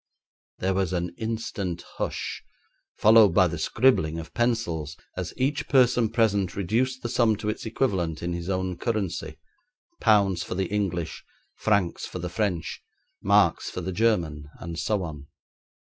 There 0.57 0.73
was 0.73 0.93
an 0.93 1.11
instant 1.19 1.83
hush, 1.97 2.41
followed 2.97 3.35
by 3.35 3.45
the 3.47 3.59
scribbling 3.59 4.17
of 4.17 4.33
pencils, 4.33 4.97
as 5.15 5.31
each 5.37 5.69
person 5.69 6.09
present 6.09 6.55
reduced 6.55 7.03
the 7.03 7.07
sum 7.07 7.35
to 7.35 7.49
its 7.49 7.67
equivalent 7.67 8.23
in 8.23 8.33
his 8.33 8.49
own 8.49 8.77
currency 8.79 9.37
pounds 9.99 10.41
for 10.41 10.55
the 10.55 10.65
English, 10.65 11.23
francs 11.55 12.07
for 12.07 12.17
the 12.17 12.29
French, 12.29 12.81
marks 13.21 13.69
for 13.69 13.81
the 13.81 13.91
German, 13.93 14.49
and 14.59 14.79
so 14.79 15.03
on. 15.03 15.27